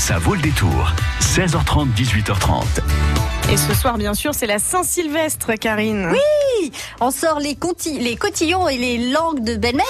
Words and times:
Ça 0.00 0.18
vaut 0.18 0.34
le 0.34 0.40
détour. 0.40 0.94
16h30, 1.20 1.92
18h30. 1.94 2.64
Et 3.52 3.56
ce 3.58 3.74
soir, 3.74 3.98
bien 3.98 4.14
sûr, 4.14 4.34
c'est 4.34 4.46
la 4.46 4.58
Saint-Sylvestre, 4.58 5.52
Karine. 5.60 6.08
Oui, 6.10 6.72
on 7.02 7.10
sort 7.10 7.38
les, 7.38 7.58
les 8.00 8.16
cotillons 8.16 8.66
et 8.66 8.78
les 8.78 9.10
langues 9.10 9.44
de 9.44 9.56
belle-mère. 9.56 9.84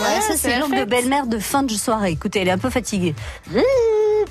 Ouais, 0.00 0.22
ça 0.22 0.38
c'est 0.38 0.58
langue 0.58 0.74
de 0.74 0.86
belle-mère 0.86 1.26
de 1.26 1.38
fin 1.38 1.64
de 1.64 1.74
soirée. 1.74 2.12
Écoutez, 2.12 2.40
elle 2.40 2.48
est 2.48 2.52
un 2.52 2.56
peu 2.58 2.70
fatiguée. 2.70 3.14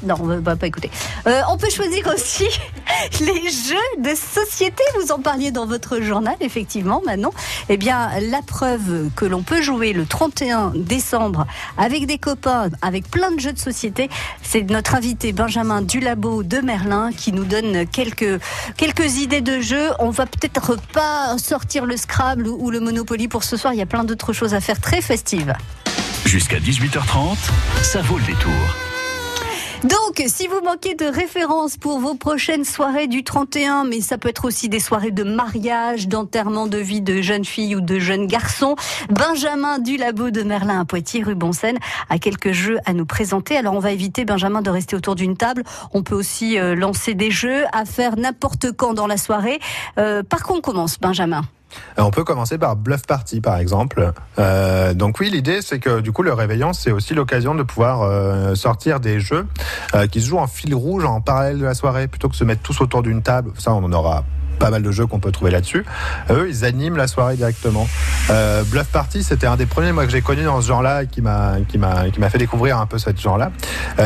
Non, 0.04 0.16
on 0.20 0.40
va 0.40 0.56
pas 0.56 0.68
écouter. 0.68 0.90
Euh, 1.28 1.42
on 1.50 1.58
peut 1.58 1.70
choisir 1.70 2.08
aussi 2.14 2.48
les 3.20 3.50
jeux 3.50 4.02
de 4.02 4.16
société. 4.16 4.84
Vous 5.00 5.12
en 5.12 5.20
parliez 5.20 5.52
dans 5.52 5.66
votre 5.66 6.02
journal, 6.02 6.36
effectivement, 6.42 7.02
maintenant. 7.06 7.32
Eh 7.70 7.78
bien, 7.78 8.10
la 8.20 8.42
preuve 8.42 9.10
que 9.16 9.26
l'on 9.26 9.44
peut 9.44 9.62
jouer 9.62 9.94
le 9.94 10.06
31 10.06 10.74
décembre 10.76 11.46
avec 11.78 12.06
des 12.06 12.18
copains, 12.18 12.70
avec 12.82 13.10
plein 13.10 13.32
de 13.32 13.40
jeux 13.40 13.54
de 13.54 13.60
société, 13.60 14.10
c'est 14.42 14.62
notre 14.70 14.96
invité 14.96 15.34
Benjamin 15.34 15.82
Dulabo 15.82 16.44
de 16.44 16.60
Merlin 16.60 17.12
qui 17.12 17.32
nous 17.32 17.46
donne 17.46 17.86
quelques, 17.88 18.40
quelques 18.78 19.18
idées 19.18 19.42
de 19.42 19.60
jeux. 19.60 19.90
On 20.00 20.10
va 20.10 20.26
peut-être 20.26 20.78
pas 20.94 21.38
sortir 21.38 21.86
le 21.86 21.98
Scrabble 21.98 22.48
ou 22.48 22.70
le 22.72 22.80
Monopoly 22.80 23.28
pour 23.28 23.44
ce 23.44 23.58
soir. 23.58 23.74
Il 23.74 23.80
y 23.80 23.84
a 23.84 23.88
plein 23.88 24.04
d'autres 24.04 24.34
choses 24.34 24.54
à 24.54 24.62
faire 24.62 24.80
très 24.80 25.02
festives. 25.02 25.54
Jusqu'à 26.26 26.60
18h30, 26.60 27.38
ça 27.84 28.02
vaut 28.02 28.18
le 28.18 28.26
détour. 28.26 28.85
Donc, 29.84 30.24
si 30.28 30.48
vous 30.48 30.62
manquez 30.64 30.96
de 30.96 31.06
références 31.06 31.78
pour 31.78 32.00
vos 32.00 32.16
prochaines 32.16 32.64
soirées 32.64 33.08
du 33.08 33.24
31, 33.24 33.84
mais 33.84 34.02
ça 34.02 34.18
peut 34.18 34.30
être 34.30 34.46
aussi 34.46 34.70
des 34.70 34.80
soirées 34.80 35.12
de 35.12 35.24
mariage, 35.24 36.08
d'enterrement 36.08 36.68
de 36.68 36.78
vie 36.78 37.02
de 37.02 37.22
jeunes 37.22 37.46
filles 37.46 37.76
ou 37.76 37.82
de 37.82 38.00
jeunes 38.00 38.26
garçons, 38.26 38.76
Benjamin 39.10 39.80
du 39.80 39.98
Labo 39.98 40.32
de 40.32 40.44
Merlin 40.44 40.80
à 40.80 40.86
Poitiers, 40.86 41.24
rue 41.24 41.36
Bonsen, 41.36 41.78
a 42.10 42.18
quelques 42.18 42.54
jeux 42.54 42.78
à 42.86 42.94
nous 42.94 43.06
présenter. 43.06 43.58
Alors, 43.58 43.74
on 43.74 43.80
va 43.80 43.92
éviter, 43.92 44.26
Benjamin, 44.26 44.62
de 44.62 44.70
rester 44.70 44.96
autour 44.96 45.16
d'une 45.16 45.36
table. 45.36 45.64
On 45.94 46.04
peut 46.04 46.16
aussi 46.16 46.58
euh, 46.58 46.76
lancer 46.76 47.14
des 47.14 47.30
jeux 47.30 47.66
à 47.74 47.86
faire 47.86 48.16
n'importe 48.18 48.72
quand 48.72 48.94
dans 48.94 49.08
la 49.08 49.18
soirée. 49.18 49.60
Euh, 50.00 50.24
par 50.24 50.44
quoi 50.44 50.56
on 50.58 50.62
commence, 50.62 51.00
Benjamin? 51.00 51.44
On 51.98 52.12
peut 52.12 52.24
commencer 52.24 52.58
par 52.58 52.76
Bluff 52.76 53.06
Party, 53.06 53.42
par 53.42 53.58
exemple. 53.58 54.12
Euh, 54.40 54.94
donc 54.94 55.20
oui, 55.20 55.30
l'idée, 55.30 55.62
c'est 55.62 55.80
que 55.80 56.00
du 56.00 56.12
coup, 56.12 56.24
le 56.24 56.34
réveillon, 56.34 56.74
c'est 56.74 56.92
aussi 56.92 57.14
l'occasion 57.14 57.56
de 57.56 57.64
pouvoir 57.64 58.02
euh, 58.02 58.56
sortir 58.56 59.00
des 59.00 59.20
jeux 59.20 59.48
qui 60.12 60.22
se 60.22 60.28
jouent 60.28 60.40
en 60.40 60.48
fil 60.48 60.76
rouge 60.76 61.06
en 61.06 61.22
parallèle 61.22 61.60
de 61.60 61.66
la 61.66 61.74
soirée, 61.74 62.08
plutôt 62.08 62.28
que 62.28 62.34
de 62.34 62.38
se 62.38 62.44
mettre 62.44 62.62
tous 62.62 62.82
autour 62.82 63.02
d'une 63.02 63.22
table. 63.22 63.52
Ça, 63.58 63.74
on 63.74 63.84
en 63.84 63.94
aura 63.94 64.24
pas 64.60 64.70
mal 64.70 64.82
de 64.82 64.92
jeux 64.92 65.06
qu'on 65.06 65.20
peut 65.20 65.32
trouver 65.32 65.52
là-dessus. 65.52 65.86
Eux, 66.30 66.48
ils 66.50 66.64
animent 66.64 66.96
la 66.96 67.08
soirée 67.08 67.36
directement. 67.36 67.88
Bluff 68.72 68.88
Party, 68.88 69.24
c'était 69.24 69.48
un 69.48 69.58
des 69.58 69.66
premiers 69.66 69.92
moi 69.92 70.06
que 70.06 70.12
j'ai 70.12 70.22
connu 70.22 70.44
dans 70.44 70.62
ce 70.62 70.68
genre-là, 70.68 71.04
m'a 71.22 71.58
qui 71.68 71.78
m'a 71.78 72.10
qui 72.10 72.20
m'a 72.20 72.30
fait 72.30 72.38
découvrir 72.38 72.78
un 72.80 72.86
peu 72.86 72.98
ce 72.98 73.10
genre-là. 73.16 73.52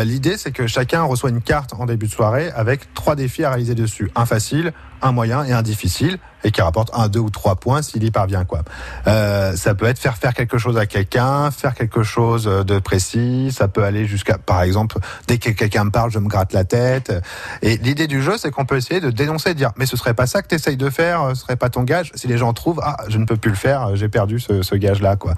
L'idée, 0.03 0.37
c'est 0.37 0.51
que 0.51 0.67
chacun 0.67 1.03
reçoit 1.03 1.29
une 1.29 1.41
carte 1.41 1.73
en 1.77 1.85
début 1.85 2.07
de 2.07 2.11
soirée 2.11 2.51
avec 2.55 2.93
trois 2.93 3.15
défis 3.15 3.43
à 3.43 3.49
réaliser 3.49 3.75
dessus. 3.75 4.11
Un 4.15 4.25
facile, 4.25 4.73
un 5.01 5.11
moyen 5.11 5.43
et 5.43 5.53
un 5.53 5.61
difficile 5.61 6.19
et 6.43 6.51
qui 6.51 6.61
rapporte 6.61 6.89
un, 6.93 7.07
deux 7.07 7.19
ou 7.19 7.29
trois 7.29 7.55
points 7.55 7.81
s'il 7.81 8.03
y 8.03 8.11
parvient 8.11 8.45
quoi. 8.45 8.61
Euh, 9.07 9.55
ça 9.55 9.75
peut 9.75 9.85
être 9.85 9.99
faire 9.99 10.17
faire 10.17 10.33
quelque 10.33 10.57
chose 10.57 10.77
à 10.77 10.85
quelqu'un, 10.85 11.51
faire 11.51 11.73
quelque 11.73 12.03
chose 12.03 12.45
de 12.45 12.79
précis. 12.79 13.51
Ça 13.51 13.67
peut 13.67 13.83
aller 13.83 14.05
jusqu'à, 14.05 14.37
par 14.37 14.61
exemple, 14.63 14.97
dès 15.27 15.37
que 15.37 15.49
quelqu'un 15.49 15.85
me 15.85 15.91
parle, 15.91 16.11
je 16.11 16.19
me 16.19 16.27
gratte 16.27 16.53
la 16.53 16.63
tête. 16.63 17.13
Et 17.61 17.77
l'idée 17.77 18.07
du 18.07 18.21
jeu, 18.21 18.37
c'est 18.37 18.51
qu'on 18.51 18.65
peut 18.65 18.77
essayer 18.77 19.01
de 19.01 19.09
dénoncer, 19.09 19.53
de 19.53 19.57
dire, 19.57 19.71
mais 19.77 19.85
ce 19.85 19.97
serait 19.97 20.13
pas 20.13 20.27
ça 20.27 20.41
que 20.41 20.47
tu 20.47 20.55
essayes 20.55 20.77
de 20.77 20.89
faire, 20.89 21.29
ce 21.29 21.41
serait 21.41 21.55
pas 21.55 21.69
ton 21.69 21.83
gage. 21.83 22.11
Si 22.15 22.27
les 22.27 22.37
gens 22.37 22.53
trouvent, 22.53 22.81
ah, 22.83 22.97
je 23.07 23.17
ne 23.17 23.25
peux 23.25 23.37
plus 23.37 23.51
le 23.51 23.57
faire, 23.57 23.95
j'ai 23.95 24.09
perdu 24.09 24.39
ce, 24.39 24.61
ce 24.61 24.75
gage-là 24.75 25.15
quoi. 25.15 25.33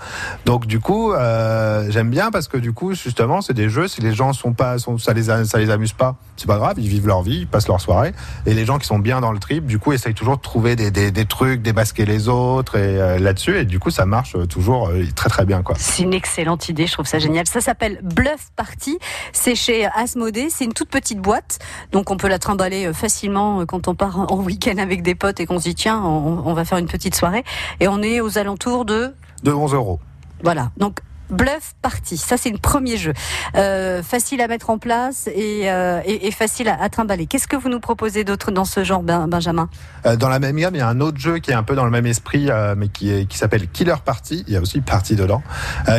Donc 0.45 0.65
du 0.65 0.79
coup, 0.79 1.13
euh, 1.13 1.87
j'aime 1.89 2.09
bien 2.09 2.31
parce 2.31 2.47
que 2.47 2.57
du 2.57 2.73
coup, 2.73 2.93
justement, 2.93 3.41
c'est 3.41 3.53
des 3.53 3.69
jeux. 3.69 3.87
Si 3.87 4.01
les 4.01 4.13
gens 4.13 4.33
sont 4.33 4.53
pas, 4.53 4.77
sont, 4.77 4.97
ça 4.97 5.13
les 5.13 5.23
ça 5.45 5.57
les 5.57 5.69
amuse 5.69 5.93
pas, 5.93 6.15
c'est 6.37 6.47
pas 6.47 6.57
grave, 6.57 6.75
ils 6.77 6.87
vivent 6.87 7.07
leur 7.07 7.21
vie, 7.21 7.41
ils 7.41 7.47
passent 7.47 7.67
leur 7.67 7.81
soirée. 7.81 8.13
Et 8.45 8.53
les 8.53 8.65
gens 8.65 8.77
qui 8.77 8.87
sont 8.87 8.99
bien 8.99 9.21
dans 9.21 9.31
le 9.31 9.39
trip, 9.39 9.65
du 9.65 9.79
coup, 9.79 9.93
essayent 9.93 10.13
toujours 10.13 10.37
de 10.37 10.41
trouver 10.41 10.75
des 10.75 10.90
des, 10.91 11.25
trucs, 11.25 11.61
démasquer 11.61 12.05
les 12.05 12.29
autres 12.29 12.75
et 12.77 13.01
euh, 13.01 13.19
là-dessus. 13.19 13.57
Et 13.57 13.65
du 13.65 13.79
coup, 13.79 13.89
ça 13.89 14.05
marche 14.05 14.35
toujours 14.47 14.89
euh, 14.89 15.05
très 15.15 15.29
très 15.29 15.45
bien. 15.45 15.63
quoi. 15.63 15.75
C'est 15.77 16.03
une 16.03 16.13
excellente 16.13 16.69
idée, 16.69 16.87
je 16.87 16.93
trouve 16.93 17.07
ça 17.07 17.19
génial. 17.19 17.47
Ça 17.47 17.61
s'appelle 17.61 17.99
Bluff 18.03 18.51
Party. 18.55 18.99
C'est 19.33 19.55
chez 19.55 19.87
Asmodée. 19.87 20.49
C'est 20.49 20.65
une 20.65 20.73
toute 20.73 20.89
petite 20.89 21.19
boîte, 21.19 21.59
donc 21.91 22.11
on 22.11 22.17
peut 22.17 22.27
la 22.27 22.39
trimballer 22.39 22.87
euh, 22.87 22.93
facilement 22.93 23.65
quand 23.65 23.87
on 23.87 23.95
part 23.95 24.31
en 24.31 24.37
week-end 24.37 24.77
avec 24.77 25.01
des 25.01 25.15
potes 25.15 25.39
et 25.39 25.45
qu'on 25.45 25.59
se 25.59 25.63
dit 25.63 25.75
tiens, 25.75 26.01
on, 26.03 26.43
on 26.45 26.53
va 26.53 26.65
faire 26.65 26.77
une 26.77 26.87
petite 26.87 27.15
soirée. 27.15 27.43
Et 27.79 27.87
on 27.87 28.01
est 28.01 28.21
aux 28.21 28.37
alentours 28.37 28.85
de 28.85 29.13
de 29.43 29.51
11 29.51 29.73
euros. 29.73 29.99
Voilà. 30.43 30.71
Donc 30.77 30.99
Bluff 31.31 31.73
Party. 31.81 32.17
Ça, 32.17 32.37
c'est 32.37 32.49
le 32.49 32.57
premier 32.57 32.97
jeu. 32.97 33.13
Euh, 33.55 34.03
facile 34.03 34.41
à 34.41 34.47
mettre 34.47 34.69
en 34.69 34.77
place 34.77 35.27
et, 35.33 35.71
euh, 35.71 36.01
et, 36.05 36.31
facile 36.31 36.67
à, 36.67 36.81
à 36.81 36.89
trimballer. 36.89 37.25
Qu'est-ce 37.25 37.47
que 37.47 37.55
vous 37.55 37.69
nous 37.69 37.79
proposez 37.79 38.23
d'autre 38.23 38.51
dans 38.51 38.65
ce 38.65 38.83
genre, 38.83 39.01
ben, 39.01 39.27
Benjamin? 39.27 39.69
Euh, 40.05 40.15
Dans 40.15 40.29
la 40.29 40.39
même 40.39 40.57
gamme, 40.57 40.75
il 40.75 40.79
y 40.79 40.81
a 40.81 40.87
un 40.87 40.99
autre 40.99 41.17
jeu 41.17 41.39
qui 41.39 41.51
est 41.51 41.55
un 41.55 41.63
peu 41.63 41.75
dans 41.75 41.85
le 41.85 41.91
même 41.91 42.05
esprit, 42.05 42.49
mais 42.77 42.89
qui, 42.89 43.25
s'appelle 43.31 43.67
Killer 43.67 43.95
Party. 44.03 44.43
Il 44.47 44.53
y 44.53 44.57
a 44.57 44.61
aussi 44.61 44.81
Party 44.81 45.15
dedans, 45.15 45.41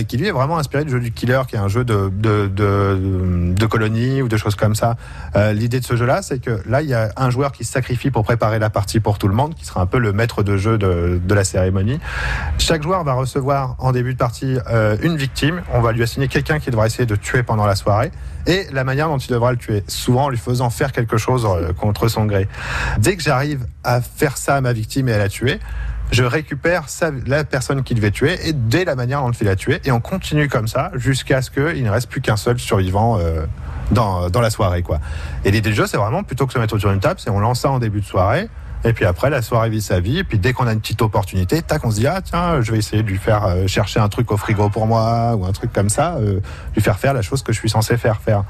qui 0.07 0.17
lui 0.17 0.29
est 0.29 0.33
vraiment 0.33 0.59
inspiré 0.59 0.85
du 0.85 0.91
jeu 0.91 1.01
du 1.01 1.13
Killer, 1.13 1.43
qui 1.49 1.57
est 1.57 1.59
un 1.59 1.69
jeu 1.69 1.85
de, 1.85 3.67
colonie 3.67 4.23
ou 4.23 4.29
de 4.29 4.37
choses 4.37 4.55
comme 4.55 4.75
ça. 4.75 4.97
L'idée 5.53 5.81
de 5.81 5.85
ce 5.85 5.97
jeu-là, 5.97 6.23
c'est 6.23 6.41
que 6.41 6.63
là, 6.69 6.83
il 6.83 6.89
y 6.89 6.95
a 6.95 7.11
un 7.17 7.31
joueur 7.31 7.53
qui 7.53 7.65
se 7.65 7.73
sacrifie 7.73 8.11
pour 8.11 8.25
préparer 8.25 8.59
la 8.59 8.71
partie 8.71 9.01
pour 9.01 9.19
tout 9.19 9.29
le 9.29 9.35
monde, 9.35 9.55
qui 9.55 9.65
sera 9.65 9.81
un 9.81 9.87
peu 9.87 9.99
le 9.99 10.13
maître 10.13 10.43
de 10.43 10.57
jeu 10.57 10.79
de, 10.79 11.21
de 11.23 11.35
la 11.35 11.45
cérémonie. 11.45 11.99
Chaque 12.59 12.83
joueur 12.83 13.05
va 13.05 13.15
recevoir 13.15 13.77
en 13.79 13.93
début 13.93 14.13
de 14.13 14.19
partie 14.19 14.57
une 15.03 15.17
On 15.73 15.81
va 15.81 15.93
lui 15.93 16.03
assigner 16.03 16.29
quelqu'un 16.29 16.59
qui 16.59 16.71
devra 16.71 16.87
essayer 16.87 17.07
de 17.07 17.17
tuer 17.17 17.43
pendant 17.43 17.67
la 17.67 17.77
soirée 17.77 18.11
et 18.47 18.67
la 18.73 18.85
manière 18.85 19.09
dont 19.09 19.19
il 19.19 19.31
devra 19.31 19.53
le 19.53 19.59
tuer, 19.59 19.85
souvent 19.87 20.25
en 20.25 20.29
lui 20.29 20.39
faisant 20.39 20.71
faire 20.71 20.93
quelque 20.93 21.17
chose 21.17 21.47
euh, 21.47 21.73
contre 21.73 22.09
son 22.09 22.25
gré. 22.25 22.49
Dès 22.99 23.17
que 23.17 23.23
j'arrive 23.23 23.67
à 23.85 24.01
faire 24.01 24.37
ça 24.37 24.57
à 24.57 24.61
ma 24.61 24.73
victime 24.73 25.09
et 25.09 25.13
à 25.13 25.19
la 25.19 25.29
tuer, 25.29 25.61
je 26.11 26.25
récupère 26.25 26.87
la 27.27 27.45
personne 27.45 27.83
qui 27.83 27.95
devait 27.95 28.11
tuer 28.11 28.37
et 28.47 28.53
dès 28.53 28.85
la 28.85 28.95
manière 28.95 29.23
dont 29.23 29.31
il 29.31 29.47
l'a 29.47 29.57
tué 29.57 29.81
et 29.85 29.93
on 29.93 30.01
continue 30.01 30.49
comme 30.49 30.69
ça 30.69 30.91
jusqu'à 30.95 31.41
ce 31.41 31.51
qu'il 31.51 31.83
ne 31.83 31.91
reste 31.91 32.11
plus 32.11 32.21
qu'un 32.21 32.37
seul 32.37 32.59
survivant 32.59 33.19
euh, 33.19 33.47
dans, 33.93 34.29
dans 34.29 34.41
la 34.41 34.51
soirée 34.51 34.83
quoi. 34.83 35.01
Et 35.45 35.51
l'idée 35.51 35.71
du 35.71 35.77
jeu 35.77 35.87
c'est 35.87 35.97
vraiment 35.97 36.23
plutôt 36.23 36.45
que 36.45 36.51
de 36.51 36.55
se 36.55 36.59
mettre 36.59 36.75
autour 36.75 36.91
d'une 36.91 37.01
table, 37.01 37.19
c'est 37.19 37.31
on 37.31 37.41
lance 37.41 37.61
ça 37.61 37.71
en 37.71 37.79
début 37.79 38.01
de 38.01 38.07
soirée 38.07 38.49
et 38.85 38.93
puis 38.93 39.05
après, 39.05 39.31
la 39.31 39.43
soirée 39.43 39.71
vit 39.71 39.83
sa 39.83 40.01
vie. 40.01 40.19
Et 40.19 40.25
puis 40.25 40.39
dès 40.39 40.53
qu'on 40.53 40.67
a 40.67 40.73
une 40.73 40.81
petite 40.81 41.03
opportunité, 41.03 41.63
tac, 41.63 41.85
on 41.85 41.91
se 41.91 41.97
dit 41.97 42.07
ah 42.07 42.21
tiens, 42.23 42.61
je 42.61 42.73
vais 42.73 42.79
essayer 42.79 43.03
de 43.03 43.09
lui 43.09 43.19
faire 43.19 43.45
euh, 43.47 43.67
chercher 43.67 44.01
un 44.01 44.09
truc 44.09 44.31
au 44.33 44.37
frigo 44.37 44.69
pour 44.69 44.87
moi 44.87 45.35
ou 45.37 45.45
un 45.45 45.53
truc 45.53 45.73
comme 45.73 45.89
ça, 45.89 46.17
euh, 46.17 46.41
lui 46.75 46.83
faire 46.83 46.99
faire 46.99 47.15
la 47.15 47.23
chose 47.23 47.43
que 47.43 47.53
je 47.53 47.59
suis 47.59 47.71
censé 47.71 47.97
faire 47.97 48.21
faire. 48.21 48.45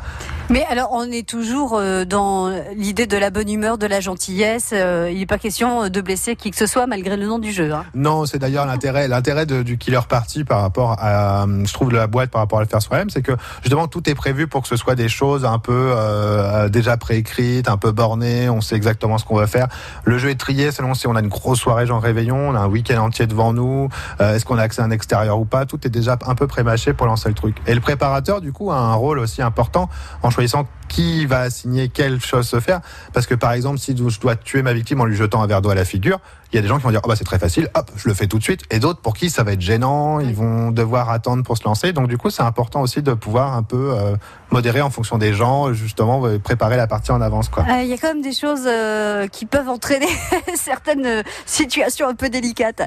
Mais 0.51 0.65
alors, 0.71 0.91
on 0.93 1.05
est 1.05 1.27
toujours 1.27 1.77
euh, 1.79 2.05
dans 2.05 2.51
l'idée 2.77 3.07
de 3.07 3.17
la 3.17 3.31
bonne 3.31 3.51
humeur, 3.51 3.79
de 3.79 3.87
la 3.87 4.01
gentillesse. 4.01 4.73
Il 4.73 5.19
n'est 5.19 5.27
pas 5.27 5.39
question 5.39 5.89
de 5.89 6.01
blesser 6.01 6.37
qui 6.37 6.51
que 6.51 6.57
ce 6.57 6.67
soit 6.67 6.87
malgré 6.87 7.17
le 7.17 7.27
nom 7.27 7.39
du 7.39 7.53
jeu. 7.53 7.73
Hein. 7.73 7.85
Non, 7.95 8.27
c'est 8.27 8.39
d'ailleurs 8.39 8.67
l'intérêt, 8.67 9.09
l'intérêt 9.09 9.47
du 9.47 9.79
Killer 9.79 10.01
Party 10.09 10.45
par 10.45 10.61
rapport 10.61 10.97
à, 10.99 11.47
je 11.65 11.73
trouve, 11.73 11.91
de 11.91 11.97
la 11.97 12.07
boîte 12.07 12.31
par 12.31 12.41
rapport 12.41 12.59
à 12.59 12.63
le 12.63 12.69
faire 12.69 12.83
soi-même, 12.83 13.11
c'est 13.11 13.23
que 13.23 13.33
justement 13.63 13.89
tout 13.89 14.09
est 14.09 14.15
prévu 14.15 14.47
pour 14.47 14.63
que 14.63 14.69
ce 14.69 14.77
soit 14.77 14.95
des 14.95 15.09
choses 15.09 15.45
un 15.45 15.59
peu 15.59 15.93
euh, 15.97 16.69
déjà 16.69 16.97
préécrites, 16.97 17.69
un 17.69 17.77
peu 17.77 17.93
bornées. 17.93 18.49
On 18.49 18.61
sait 18.61 18.77
exactement 18.77 19.19
ce 19.19 19.25
qu'on 19.25 19.37
va 19.37 19.47
faire. 19.47 19.69
Le 20.05 20.19
jeu 20.23 20.31
est 20.31 20.37
trié 20.41 20.71
selon 20.73 20.95
si 20.95 21.07
on 21.07 21.17
a 21.17 21.21
une 21.21 21.29
grosse 21.29 21.59
soirée 21.61 21.87
genre 21.87 22.01
réveillon, 22.01 22.37
on 22.51 22.55
a 22.55 22.61
un 22.61 22.69
week-end 22.69 23.03
entier 23.03 23.27
devant 23.27 23.53
nous. 23.53 23.89
euh, 24.21 24.35
Est-ce 24.37 24.45
qu'on 24.45 24.57
a 24.59 24.63
accès 24.63 24.81
à 24.81 24.85
un 24.85 24.91
extérieur 24.91 25.39
ou 25.39 25.45
pas 25.45 25.67
Tout 25.67 25.87
est 25.87 25.91
déjà 25.91 26.17
un 26.27 26.35
peu 26.35 26.47
prémâché 26.47 26.93
pour 26.93 27.07
lancer 27.07 27.29
le 27.29 27.35
truc. 27.35 27.57
Et 27.67 27.75
le 27.75 27.81
préparateur, 27.81 28.41
du 28.41 28.53
coup, 28.53 28.71
a 28.71 28.77
un 28.79 28.95
rôle 28.95 29.19
aussi 29.19 29.43
important 29.43 29.89
en 30.23 30.31
choisissant 30.31 30.67
qui 30.93 31.25
va 31.25 31.41
assigner 31.41 31.89
quelle 31.89 32.21
chose 32.21 32.47
se 32.47 32.61
faire. 32.61 32.81
Parce 33.13 33.27
que 33.27 33.35
par 33.35 33.53
exemple, 33.53 33.79
si 33.79 33.97
je 33.97 34.21
dois 34.21 34.37
tuer 34.37 34.63
ma 34.63 34.75
victime 34.75 35.01
en 35.01 35.07
lui 35.07 35.17
jetant 35.17 35.43
un 35.43 35.47
verre 35.47 35.63
d'eau 35.63 35.71
à 35.71 35.75
la 35.75 35.87
figure, 35.87 36.21
il 36.53 36.57
y 36.57 36.59
a 36.59 36.63
des 36.63 36.69
gens 36.69 36.77
qui 36.77 36.83
vont 36.83 36.91
dire 36.91 37.01
oh 37.03 37.09
bah 37.09 37.17
c'est 37.17 37.25
très 37.25 37.39
facile, 37.39 37.71
hop, 37.75 37.91
je 37.97 38.09
le 38.09 38.15
fais 38.15 38.27
tout 38.27 38.39
de 38.39 38.43
suite. 38.43 38.61
Et 38.71 38.79
d'autres 38.79 39.01
pour 39.01 39.15
qui 39.15 39.31
ça 39.31 39.43
va 39.43 39.53
être 39.53 39.61
gênant, 39.63 40.21
ils 40.21 40.35
vont 40.35 40.71
devoir 40.71 41.09
attendre 41.09 41.43
pour 41.45 41.57
se 41.57 41.65
lancer. 41.65 41.95
Donc 41.95 42.09
du 42.09 42.19
coup, 42.19 42.29
c'est 42.29 42.43
important 42.43 42.83
aussi 42.83 43.01
de 43.01 43.15
pouvoir 43.15 43.55
un 43.55 43.63
peu 43.63 43.95
euh, 43.97 44.17
modérer 44.51 44.83
en 44.83 44.91
fonction 44.91 45.17
des 45.17 45.33
gens, 45.33 45.73
justement 45.73 46.23
préparer 46.45 46.77
la 46.77 46.87
partie 46.87 47.11
en 47.11 47.23
avance. 47.23 47.51
Euh, 47.57 47.83
Il 47.83 47.89
y 47.89 47.95
a 47.95 47.97
quand 47.97 48.09
même 48.09 48.21
des 48.21 48.35
choses 48.35 48.65
euh, 48.67 49.29
qui 49.29 49.47
peuvent 49.47 49.71
entraîner 49.71 50.09
certaines 50.55 51.23
situations 51.47 52.07
un 52.07 52.15
peu 52.15 52.29
délicates. 52.29 52.83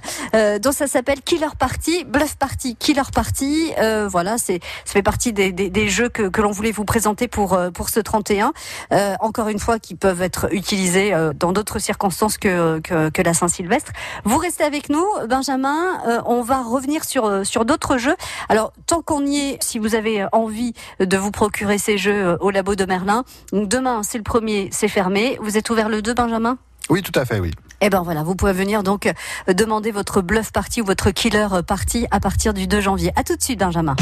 Donc 0.62 0.74
ça 0.74 0.85
s'appelle 0.85 1.21
Killer 1.21 1.47
Party, 1.57 2.06
Bluff 2.06 2.35
Party, 2.35 2.75
Killer 2.75 3.01
Party. 3.13 3.71
Voilà, 4.09 4.38
c'est 4.38 4.59
ça 4.85 4.94
fait 4.94 5.01
partie 5.01 5.33
des, 5.33 5.51
des, 5.51 5.71
des 5.71 5.89
jeux 5.89 6.09
que, 6.09 6.30
que 6.30 6.41
l'on 6.41 6.51
voulait 6.51 6.71
vous 6.71 6.85
présenter 6.85 7.27
pour 7.27 7.57
pour 7.74 7.89
ce 7.95 8.00
31. 8.01 8.53
Euh, 8.92 9.15
encore 9.21 9.47
une 9.47 9.59
fois, 9.59 9.80
qui 9.80 9.95
peuvent 9.95 10.21
être 10.21 10.53
utilisés 10.53 11.13
euh, 11.13 11.31
dans 11.33 11.53
d'autres 11.53 11.80
circonstances 11.80 12.38
que 12.38 12.80
que, 12.80 13.09
que 13.09 13.21
la 13.21 13.33
Saint-Sylvestre. 13.33 13.92
Vous 14.25 14.38
restez 14.38 14.63
avec 14.63 14.89
nous, 14.89 15.06
Benjamin. 15.30 16.01
Euh, 16.07 16.21
on 16.25 16.42
va 16.42 16.62
revenir 16.62 17.03
sur 17.06 17.45
sur 17.45 17.63
d'autres 17.65 17.97
jeux. 17.97 18.15
Alors 18.50 18.74
tant 18.86 19.01
qu'on 19.01 19.25
y 19.25 19.38
est, 19.38 19.63
si 19.63 19.80
vous 19.80 19.95
avez 19.95 20.25
envie 20.33 20.74
de 21.00 21.18
vous 21.18 21.31
procurer 21.31 21.77
ces 21.77 21.97
jeux 21.97 22.38
au 22.42 22.51
labo 22.51 22.75
de 22.75 22.86
Merlin, 22.86 23.24
donc 23.53 23.69
demain 23.69 24.01
c'est 24.03 24.18
le 24.18 24.24
premier, 24.24 24.69
c'est 24.71 24.89
fermé. 24.89 25.38
Vous 25.42 25.57
êtes 25.57 25.69
ouvert 25.69 25.89
le 25.89 26.01
2, 26.01 26.13
Benjamin? 26.13 26.57
Oui, 26.89 27.01
tout 27.01 27.18
à 27.19 27.25
fait, 27.25 27.39
oui. 27.39 27.51
eh 27.81 27.89
ben 27.89 28.03
voilà, 28.03 28.24
vous 28.24 28.36
pouvez 28.36 28.53
venir 28.53 28.83
donc 28.83 29.12
demander 29.47 29.92
votre 29.92 30.21
bluff 30.21 30.51
party 30.51 30.81
ou 30.81 30.86
votre 30.86 31.09
killer 31.12 31.47
party 31.65 32.06
à 32.12 32.19
partir 32.19 32.53
du 32.53 32.68
2 32.68 32.81
janvier. 32.81 33.12
À 33.15 33.24
tout 33.24 33.36
de 33.36 33.42
suite, 33.42 33.59
Benjamin. 33.59 33.95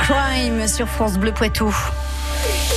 Crime 0.00 0.66
sur 0.66 0.88
France 0.88 1.18
Bleu 1.18 1.32
Poitou 1.32 1.74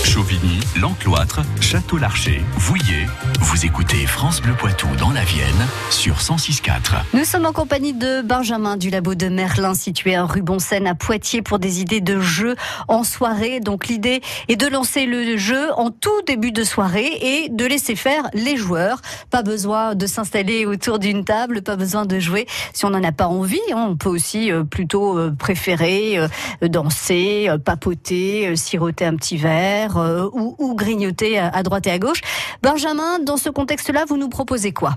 Chauvigny, 0.05 0.59
L'Encloître, 0.79 1.41
Château-Larcher, 1.59 2.41
Vouillé. 2.57 3.07
Vous 3.39 3.65
écoutez 3.65 4.05
France 4.05 4.39
Bleu 4.39 4.53
Poitou 4.53 4.88
dans 5.00 5.12
la 5.12 5.24
Vienne 5.24 5.67
sur 5.89 6.17
106.4. 6.17 7.01
Nous 7.13 7.25
sommes 7.25 7.45
en 7.45 7.51
compagnie 7.51 7.93
de 7.93 8.21
Benjamin 8.21 8.77
du 8.77 8.91
labo 8.91 9.15
de 9.15 9.27
Merlin 9.27 9.74
situé 9.74 10.15
à 10.15 10.24
rue 10.24 10.43
Bonsen 10.43 10.85
à 10.85 10.93
Poitiers 10.93 11.41
pour 11.41 11.57
des 11.57 11.81
idées 11.81 12.01
de 12.01 12.19
jeux 12.19 12.55
en 12.88 13.03
soirée. 13.03 13.59
Donc 13.59 13.88
l'idée 13.88 14.21
est 14.47 14.55
de 14.55 14.67
lancer 14.67 15.07
le 15.07 15.38
jeu 15.38 15.71
en 15.75 15.89
tout 15.89 16.21
début 16.27 16.51
de 16.51 16.63
soirée 16.63 17.12
et 17.21 17.50
de 17.50 17.65
laisser 17.65 17.95
faire 17.95 18.29
les 18.33 18.57
joueurs. 18.57 19.01
Pas 19.31 19.41
besoin 19.41 19.95
de 19.95 20.05
s'installer 20.05 20.67
autour 20.67 21.00
d'une 21.00 21.25
table, 21.25 21.63
pas 21.63 21.75
besoin 21.75 22.05
de 22.05 22.19
jouer 22.19 22.45
si 22.74 22.85
on 22.85 22.91
n'en 22.91 23.03
a 23.03 23.12
pas 23.12 23.27
envie. 23.27 23.59
On 23.74 23.97
peut 23.97 24.09
aussi 24.09 24.51
euh, 24.51 24.63
plutôt 24.63 25.17
euh, 25.17 25.31
préférer 25.38 26.19
euh, 26.19 26.27
danser, 26.62 27.50
papoter, 27.65 28.55
siroter 28.55 29.05
un 29.05 29.15
petit 29.15 29.38
verre 29.38 29.95
euh, 29.98 30.30
ou, 30.34 30.75
grignoter 30.75 31.40
à 31.40 31.64
droite 31.64 31.88
et 31.88 31.92
à 31.92 32.00
gauche. 32.00 32.22
Benjamin, 32.62 33.20
dans 33.20 33.38
ce 33.38 33.50
contexte-là, 33.50 34.06
vous 34.08 34.18
nous 34.18 34.30
proposez 34.30 34.72
quoi? 34.72 34.96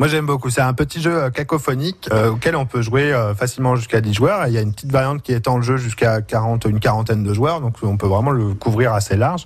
Moi 0.00 0.08
j'aime 0.08 0.24
beaucoup. 0.24 0.48
C'est 0.48 0.62
un 0.62 0.72
petit 0.72 1.02
jeu 1.02 1.14
euh, 1.14 1.28
cacophonique 1.30 2.08
euh, 2.10 2.30
auquel 2.30 2.56
on 2.56 2.64
peut 2.64 2.80
jouer 2.80 3.14
facilement 3.36 3.76
jusqu'à 3.76 4.00
10 4.00 4.14
joueurs. 4.14 4.46
il 4.46 4.54
y 4.54 4.56
a 4.58 4.62
une 4.62 4.72
petite 4.72 4.90
variante 4.90 5.22
qui 5.22 5.32
est 5.32 5.46
en 5.46 5.60
jeu 5.60 5.76
jusqu'à 5.76 6.22
40, 6.22 6.64
une 6.64 6.80
quarantaine 6.80 7.22
de 7.22 7.34
joueurs, 7.34 7.60
donc 7.60 7.76
on 7.82 7.98
peut 7.98 8.06
vraiment 8.06 8.30
le 8.30 8.54
couvrir 8.54 8.94
assez 8.94 9.16
large. 9.16 9.44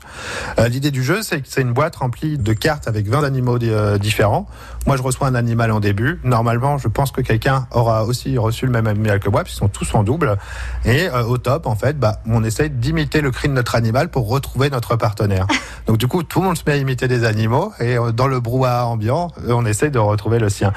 L'idée 0.68 0.92
du 0.92 1.02
jeu, 1.02 1.22
c'est 1.22 1.40
que 1.40 1.48
c'est 1.48 1.62
une 1.62 1.72
boîte 1.72 1.96
remplie 1.96 2.38
de 2.38 2.52
cartes 2.52 2.86
avec 2.86 3.08
20 3.08 3.24
animaux 3.24 3.58
différents. 3.98 4.46
Moi 4.86 4.96
je 4.96 5.02
reçois 5.02 5.26
un 5.26 5.34
animal 5.34 5.72
en 5.72 5.80
début. 5.80 6.20
Normalement, 6.22 6.78
je 6.78 6.86
pense 6.86 7.10
que 7.10 7.20
quelqu'un 7.20 7.66
aura 7.72 8.04
aussi 8.04 8.38
reçu 8.38 8.66
le 8.66 8.72
même 8.72 8.86
animal 8.86 9.18
que 9.18 9.28
moi, 9.28 9.42
puisqu'ils 9.42 9.60
sont 9.60 9.68
tous 9.68 9.92
en 9.94 10.04
double. 10.04 10.36
Et 10.84 11.08
au 11.10 11.36
top, 11.38 11.66
en 11.66 11.74
fait, 11.74 11.98
bah, 11.98 12.20
on 12.26 12.44
essaye 12.44 12.70
d'imiter 12.70 13.20
le 13.20 13.30
cri 13.30 13.48
de 13.48 13.54
notre 13.54 13.74
animal 13.74 14.08
pour 14.08 14.28
retrouver 14.28 14.70
notre 14.70 14.96
partenaire. 14.96 15.46
Donc 15.86 15.98
du 15.98 16.06
coup, 16.06 16.22
tout 16.22 16.40
le 16.40 16.46
monde 16.46 16.56
se 16.56 16.62
met 16.66 16.72
à 16.72 16.76
imiter 16.76 17.08
des 17.08 17.24
animaux 17.24 17.72
et 17.78 17.98
euh, 17.98 18.12
dans 18.12 18.26
le 18.26 18.40
brouhaha 18.40 18.86
ambiant, 18.86 19.30
euh, 19.46 19.52
on 19.52 19.66
essaye 19.66 19.90
de 19.90 19.98
retrouver 19.98 20.38
le 20.38 20.43
sien. 20.48 20.72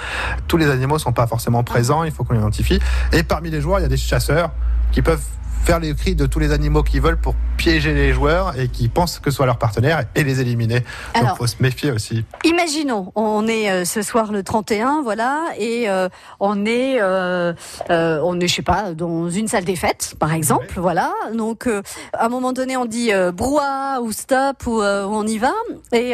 Tous 0.47 0.57
les 0.57 0.69
animaux 0.69 0.99
sont 0.99 1.13
pas 1.13 1.27
forcément 1.27 1.63
présents, 1.63 2.03
il 2.03 2.11
faut 2.11 2.23
qu'on 2.23 2.35
identifie. 2.35 2.79
Et 3.13 3.23
parmi 3.23 3.49
les 3.49 3.61
joueurs, 3.61 3.79
il 3.79 3.83
y 3.83 3.85
a 3.85 3.89
des 3.89 3.97
chasseurs 3.97 4.51
qui 4.91 5.01
peuvent 5.01 5.21
faire 5.67 5.79
les 5.81 5.93
cris 5.93 6.15
de 6.15 6.25
tous 6.25 6.39
les 6.39 6.53
animaux 6.53 6.81
qui 6.81 6.99
veulent 6.99 7.19
pour 7.19 7.35
piéger 7.57 7.93
les 7.93 8.13
joueurs 8.13 8.57
et 8.57 8.69
qui 8.69 8.87
pensent 8.87 9.19
que 9.19 9.29
ce 9.31 9.35
soit 9.35 9.45
leur 9.45 9.57
partenaire 9.57 10.05
et 10.15 10.23
les 10.23 10.39
éliminer. 10.39 10.85
Donc 11.13 11.35
faut 11.37 11.45
se 11.45 11.57
méfier 11.59 11.91
aussi. 11.91 12.23
Imaginons, 12.45 13.11
on 13.15 13.45
est 13.49 13.69
euh, 13.69 13.83
ce 13.83 14.01
soir 14.01 14.31
le 14.31 14.43
31, 14.43 15.01
voilà, 15.01 15.43
et 15.57 15.89
euh, 15.89 16.07
on 16.39 16.65
est, 16.65 17.01
euh, 17.01 17.53
on 17.89 18.39
est, 18.39 18.47
je 18.47 18.55
sais 18.55 18.61
pas, 18.61 18.93
dans 18.93 19.29
une 19.29 19.49
salle 19.49 19.65
des 19.65 19.75
fêtes, 19.75 20.15
par 20.17 20.31
exemple, 20.31 20.73
voilà. 20.77 21.11
Donc 21.33 21.67
à 21.67 22.25
un 22.25 22.29
moment 22.29 22.53
donné, 22.53 22.77
on 22.77 22.85
dit 22.85 23.11
brouhaha 23.33 23.99
ou 23.99 24.13
stop 24.13 24.65
ou 24.67 24.81
on 24.81 25.27
y 25.27 25.37
va. 25.37 25.51
Et 25.91 26.13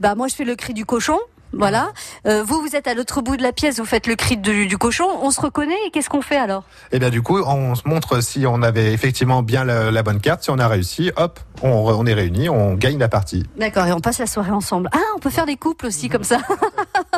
bah 0.00 0.14
moi, 0.14 0.28
je 0.28 0.34
fais 0.34 0.44
le 0.44 0.54
cri 0.54 0.74
du 0.74 0.84
cochon. 0.84 1.18
Voilà. 1.52 1.92
Euh, 2.26 2.42
vous, 2.44 2.60
vous 2.60 2.76
êtes 2.76 2.86
à 2.86 2.94
l'autre 2.94 3.20
bout 3.20 3.36
de 3.36 3.42
la 3.42 3.52
pièce, 3.52 3.78
vous 3.78 3.84
faites 3.84 4.06
le 4.06 4.16
cri 4.16 4.36
du, 4.36 4.78
cochon. 4.78 5.06
On 5.22 5.30
se 5.30 5.40
reconnaît 5.40 5.76
et 5.86 5.90
qu'est-ce 5.90 6.08
qu'on 6.08 6.22
fait 6.22 6.36
alors? 6.36 6.64
Eh 6.92 6.98
bien, 6.98 7.10
du 7.10 7.22
coup, 7.22 7.38
on 7.38 7.74
se 7.74 7.86
montre 7.86 8.22
si 8.22 8.46
on 8.46 8.62
avait 8.62 8.92
effectivement 8.92 9.42
bien 9.42 9.64
la, 9.64 10.02
bonne 10.02 10.20
carte. 10.20 10.42
Si 10.42 10.50
on 10.50 10.58
a 10.58 10.68
réussi, 10.68 11.10
hop, 11.16 11.38
on, 11.62 12.06
est 12.06 12.14
réunis, 12.14 12.48
on 12.48 12.74
gagne 12.74 12.98
la 12.98 13.08
partie. 13.08 13.44
D'accord. 13.56 13.86
Et 13.86 13.92
on 13.92 14.00
passe 14.00 14.18
la 14.18 14.26
soirée 14.26 14.50
ensemble. 14.50 14.88
Ah, 14.92 14.98
on 15.16 15.18
peut 15.18 15.30
faire 15.30 15.46
des 15.46 15.56
couples 15.56 15.86
aussi 15.86 16.08
comme 16.08 16.24
ça. 16.24 16.38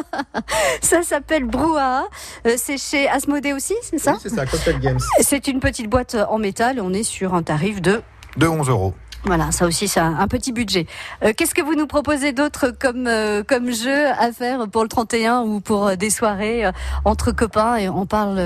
ça 0.81 1.03
s'appelle 1.03 1.45
Brouhaha. 1.45 2.05
Euh, 2.47 2.55
c'est 2.57 2.79
chez 2.79 3.09
Asmodée 3.09 3.53
aussi, 3.53 3.75
c'est 3.83 3.99
ça? 3.99 4.13
Oui, 4.13 4.19
c'est 4.23 4.31
ça, 4.31 4.47
Cocktail 4.47 4.81
Games. 4.81 4.99
C'est 5.21 5.49
une 5.49 5.61
petite 5.61 5.89
boîte 5.89 6.17
en 6.29 6.39
métal. 6.39 6.81
On 6.81 6.93
est 6.93 7.05
sur 7.05 7.35
un 7.35 7.43
tarif 7.43 7.81
de 7.81 8.03
de 8.37 8.49
11 8.49 8.69
euros. 8.69 8.95
Voilà, 9.27 9.53
ça 9.53 9.65
aussi, 9.67 9.89
c'est 9.89 10.01
un, 10.01 10.29
petit 10.29 10.53
budget. 10.53 10.87
Euh, 11.23 11.33
qu'est-ce 11.35 11.55
que 11.55 11.63
vous 11.63 11.75
nous 11.75 11.87
proposez 11.87 12.33
d'autre 12.33 12.73
comme 12.79 13.07
euh, 13.07 13.43
comme 13.43 13.73
jeu 13.73 14.07
à 14.09 14.33
faire 14.33 14.69
pour 14.69 14.83
le 14.83 14.89
31 14.89 15.41
ou 15.43 15.61
pour 15.61 15.87
euh, 15.87 15.97
des 15.97 16.11
soirées 16.11 16.71
entre 17.07 17.33
copains 17.33 17.77
Et 17.77 17.89
on 17.89 18.05
parle 18.05 18.39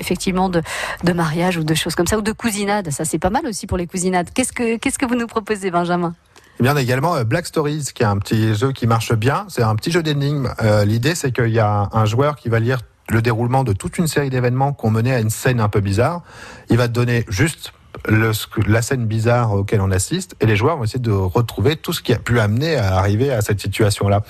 effectivement 0.00 0.48
de, 0.48 0.62
de 1.04 1.12
mariage 1.12 1.58
ou 1.58 1.64
de 1.64 1.74
choses 1.74 1.94
comme 1.94 2.06
ça 2.06 2.16
ou 2.16 2.22
de 2.22 2.32
cousinade. 2.32 2.90
Ça, 2.90 3.04
c'est 3.04 3.18
pas 3.18 3.28
mal 3.28 3.46
aussi 3.46 3.66
pour 3.66 3.76
les 3.76 3.86
cousinades. 3.86 4.30
Qu'est-ce 4.32 4.52
que 4.52 5.06
vous 5.06 5.16
nous 5.16 5.26
proposez, 5.26 5.70
Benjamin? 5.70 6.14
Eh 6.60 6.62
bien, 6.62 6.72
on 6.72 6.76
a 6.76 6.82
également 6.82 7.22
Black 7.24 7.46
Stories, 7.46 7.88
qui 7.94 8.02
est 8.02 8.06
un 8.06 8.18
petit 8.18 8.54
jeu 8.54 8.72
qui 8.72 8.86
marche 8.86 9.12
bien. 9.14 9.44
C'est 9.48 9.62
un 9.62 9.74
petit 9.74 9.90
jeu 9.90 10.02
d'énigmes. 10.02 10.48
L'idée, 10.86 11.14
c'est 11.14 11.32
qu'il 11.32 11.48
y 11.52 11.58
a 11.58 11.90
un 11.92 12.04
joueur 12.06 12.36
qui 12.36 12.48
va 12.48 12.58
lire 12.58 12.78
le 13.10 13.20
déroulement 13.20 13.64
de 13.64 13.72
toute 13.72 13.98
une 13.98 14.06
série 14.06 14.30
d'événements 14.30 14.72
qu'on 14.72 14.90
menait 14.90 15.14
à 15.14 15.20
une 15.20 15.30
scène 15.30 15.60
un 15.60 15.68
peu 15.68 15.80
bizarre. 15.80 16.22
Il 16.70 16.78
va 16.78 16.88
te 16.88 16.92
donner 16.92 17.24
juste 17.28 17.72
le, 18.08 18.32
la 18.66 18.82
scène 18.82 19.06
bizarre 19.06 19.52
auquel 19.52 19.80
on 19.80 19.90
assiste 19.90 20.34
et 20.40 20.46
les 20.46 20.56
joueurs 20.56 20.76
vont 20.76 20.84
essayer 20.84 21.00
de 21.00 21.12
retrouver 21.12 21.76
tout 21.76 21.92
ce 21.92 22.02
qui 22.02 22.12
a 22.12 22.18
pu 22.18 22.40
amener 22.40 22.76
à 22.76 22.96
arriver 22.96 23.32
à 23.32 23.40
cette 23.40 23.60
situation-là. 23.60 24.22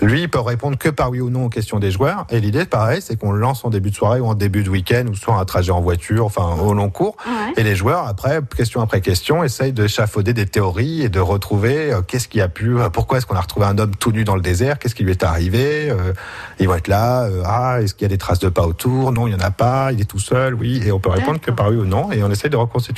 Lui, 0.00 0.22
il 0.22 0.28
peut 0.28 0.40
répondre 0.40 0.78
que 0.78 0.88
par 0.88 1.10
oui 1.10 1.20
ou 1.20 1.30
non 1.30 1.46
aux 1.46 1.48
questions 1.48 1.78
des 1.78 1.90
joueurs 1.90 2.26
et 2.30 2.40
l'idée, 2.40 2.64
pareil, 2.64 3.00
c'est 3.02 3.16
qu'on 3.16 3.32
lance 3.32 3.64
en 3.64 3.70
début 3.70 3.90
de 3.90 3.94
soirée 3.94 4.20
ou 4.20 4.26
en 4.26 4.34
début 4.34 4.62
de 4.62 4.70
week-end 4.70 5.04
ou 5.10 5.14
soit 5.14 5.34
un 5.34 5.44
trajet 5.44 5.72
en 5.72 5.80
voiture, 5.80 6.26
enfin 6.26 6.56
au 6.60 6.74
long 6.74 6.90
cours. 6.90 7.16
Et 7.56 7.62
les 7.62 7.74
joueurs, 7.74 8.06
après, 8.06 8.40
question 8.56 8.80
après 8.80 9.00
question, 9.00 9.42
essayent 9.42 9.72
de 9.72 9.86
chafauder 9.86 10.32
des 10.32 10.46
théories 10.46 11.02
et 11.02 11.08
de 11.08 11.20
retrouver 11.20 11.92
euh, 11.92 12.02
qu'est-ce 12.02 12.28
qui 12.28 12.40
a 12.40 12.48
pu, 12.48 12.78
euh, 12.78 12.90
pourquoi 12.90 13.18
est-ce 13.18 13.26
qu'on 13.26 13.36
a 13.36 13.40
retrouvé 13.40 13.66
un 13.66 13.78
homme 13.78 13.94
tout 13.96 14.12
nu 14.12 14.24
dans 14.24 14.36
le 14.36 14.42
désert, 14.42 14.78
qu'est-ce 14.78 14.94
qui 14.94 15.02
lui 15.02 15.12
est 15.12 15.22
arrivé, 15.22 15.90
euh, 15.90 16.12
ils 16.58 16.68
vont 16.68 16.74
être 16.74 16.88
là, 16.88 17.28
ah, 17.44 17.80
est-ce 17.80 17.94
qu'il 17.94 18.02
y 18.02 18.06
a 18.06 18.08
des 18.08 18.18
traces 18.18 18.38
de 18.38 18.48
pas 18.48 18.66
autour, 18.66 19.12
non, 19.12 19.26
il 19.26 19.32
y 19.32 19.34
en 19.34 19.40
a 19.40 19.50
pas, 19.50 19.92
il 19.92 20.00
est 20.00 20.04
tout 20.04 20.18
seul, 20.18 20.54
oui, 20.54 20.82
et 20.84 20.92
on 20.92 21.00
peut 21.00 21.10
répondre 21.10 21.40
que 21.40 21.50
par 21.50 21.68
oui 21.68 21.76
ou 21.76 21.84
non 21.84 22.12
et 22.12 22.22
on 22.22 22.30
essaie 22.30 22.48
de 22.48 22.56
reconstituer 22.56 22.97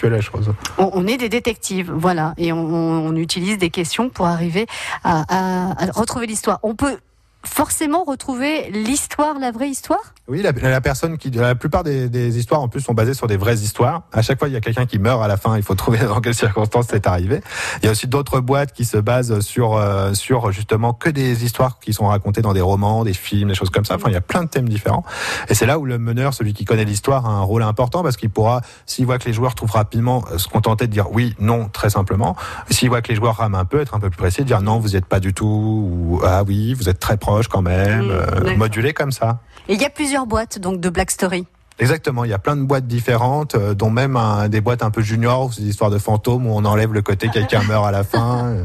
On, 0.78 1.06
est 1.06 1.16
des 1.16 1.28
détectives, 1.28 1.90
voilà, 1.92 2.34
et 2.38 2.52
on, 2.52 3.14
utilise 3.16 3.58
des 3.58 3.70
questions 3.70 4.08
pour 4.08 4.26
arriver 4.26 4.66
à 5.04 5.74
retrouver 5.94 6.26
l'histoire. 6.26 6.58
On 6.62 6.74
peut 6.74 6.98
forcément 7.44 8.04
retrouver 8.04 8.70
l'histoire, 8.70 9.38
la 9.38 9.50
vraie 9.50 9.70
histoire? 9.70 10.14
Oui, 10.28 10.42
la, 10.42 10.80
personne 10.80 11.18
qui, 11.18 11.30
la 11.30 11.54
plupart 11.54 11.82
des, 11.82 12.38
histoires 12.38 12.60
en 12.60 12.68
plus 12.68 12.80
sont 12.80 12.94
basées 12.94 13.14
sur 13.14 13.26
des 13.26 13.36
vraies 13.36 13.56
histoires. 13.56 14.02
À 14.12 14.22
chaque 14.22 14.38
fois, 14.38 14.48
il 14.48 14.54
y 14.54 14.56
a 14.56 14.60
quelqu'un 14.60 14.86
qui 14.86 14.98
meurt 14.98 15.22
à 15.22 15.26
la 15.26 15.36
fin. 15.36 15.56
Il 15.56 15.62
faut 15.62 15.74
trouver 15.80 15.98
dans 15.98 16.20
quelles 16.20 16.34
circonstances 16.34 16.86
c'est 16.90 17.06
arrivé. 17.06 17.40
Il 17.82 17.86
y 17.86 17.88
a 17.88 17.92
aussi 17.92 18.06
d'autres 18.06 18.40
boîtes 18.40 18.72
qui 18.72 18.84
se 18.84 18.96
basent 18.96 19.40
sur 19.40 19.74
euh, 19.76 20.14
sur 20.14 20.52
justement 20.52 20.92
que 20.92 21.10
des 21.10 21.44
histoires 21.44 21.80
qui 21.80 21.92
sont 21.92 22.06
racontées 22.06 22.42
dans 22.42 22.52
des 22.52 22.60
romans, 22.60 23.02
des 23.02 23.14
films, 23.14 23.48
des 23.48 23.54
choses 23.54 23.70
comme 23.70 23.84
ça. 23.84 23.96
Enfin, 23.96 24.08
il 24.08 24.14
y 24.14 24.16
a 24.16 24.20
plein 24.20 24.44
de 24.44 24.48
thèmes 24.48 24.68
différents. 24.68 25.04
Et 25.48 25.54
c'est 25.54 25.66
là 25.66 25.78
où 25.78 25.86
le 25.86 25.98
meneur, 25.98 26.34
celui 26.34 26.52
qui 26.52 26.64
connaît 26.64 26.84
l'histoire, 26.84 27.26
a 27.26 27.30
un 27.30 27.42
rôle 27.42 27.62
important 27.62 28.02
parce 28.02 28.16
qu'il 28.16 28.30
pourra, 28.30 28.60
s'il 28.86 29.06
voit 29.06 29.18
que 29.18 29.26
les 29.26 29.32
joueurs 29.32 29.54
trouvent 29.54 29.72
rapidement, 29.72 30.24
euh, 30.30 30.38
se 30.38 30.48
contenter 30.48 30.86
de 30.86 30.92
dire 30.92 31.10
oui, 31.10 31.34
non, 31.40 31.68
très 31.68 31.90
simplement. 31.90 32.36
S'il 32.70 32.90
voit 32.90 33.02
que 33.02 33.08
les 33.08 33.16
joueurs 33.16 33.36
rament 33.36 33.56
un 33.56 33.64
peu, 33.64 33.80
être 33.80 33.94
un 33.94 34.00
peu 34.00 34.10
plus 34.10 34.18
précis, 34.18 34.44
dire 34.44 34.62
non, 34.62 34.78
vous 34.78 34.90
n'y 34.90 34.96
êtes 34.96 35.06
pas 35.06 35.20
du 35.20 35.34
tout, 35.34 35.46
ou 35.46 36.20
ah 36.24 36.44
oui, 36.46 36.74
vous 36.74 36.88
êtes 36.88 37.00
très 37.00 37.16
proche 37.16 37.29
quand 37.48 37.62
même, 37.62 38.06
mmh, 38.06 38.10
euh, 38.10 38.56
modulé 38.56 38.92
comme 38.92 39.12
ça. 39.12 39.40
Et 39.68 39.74
il 39.74 39.80
y 39.80 39.84
a 39.84 39.90
plusieurs 39.90 40.26
boîtes 40.26 40.58
donc 40.58 40.80
de 40.80 40.88
Black 40.90 41.10
Story. 41.10 41.46
Exactement, 41.80 42.24
il 42.24 42.30
y 42.30 42.34
a 42.34 42.38
plein 42.38 42.56
de 42.56 42.62
boîtes 42.62 42.86
différentes, 42.86 43.54
euh, 43.54 43.72
dont 43.72 43.88
même 43.88 44.18
des 44.48 44.60
boîtes 44.60 44.82
un 44.82 44.90
peu 44.90 45.00
juniors, 45.00 45.50
des 45.56 45.66
histoires 45.66 45.90
de 45.90 45.98
fantômes 45.98 46.46
où 46.46 46.50
on 46.50 46.64
enlève 46.66 46.92
le 46.92 47.00
côté 47.00 47.28
quelqu'un 47.28 47.62
meurt 47.62 47.86
à 47.86 47.90
la 47.90 48.04
fin. 48.04 48.48
Euh. 48.48 48.64